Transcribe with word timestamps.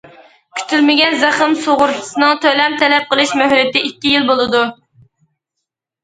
كۈتۈلمىگەن 0.59 1.17
زەخىم 1.23 1.51
سۇغۇرتىسىنىڭ 1.65 2.39
تۆلەم 2.45 2.77
تەلەپ 2.83 3.05
قىلىش 3.11 3.33
مۆھلىتى 3.41 3.83
ئىككى 3.89 4.15
يىل 4.15 4.25
بولىدۇ. 4.31 4.63